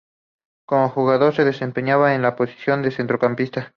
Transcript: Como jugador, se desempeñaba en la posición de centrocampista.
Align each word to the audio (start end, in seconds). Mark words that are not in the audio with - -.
Como 0.65 0.89
jugador, 0.89 1.35
se 1.35 1.45
desempeñaba 1.45 2.15
en 2.15 2.23
la 2.23 2.35
posición 2.35 2.81
de 2.81 2.89
centrocampista. 2.89 3.69